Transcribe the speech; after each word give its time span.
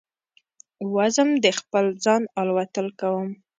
وزم 0.93 1.29
د 1.43 1.47
خپل 1.59 1.85
ځانه 2.03 2.27
الوتل 2.41 2.87
کوم 2.99 3.27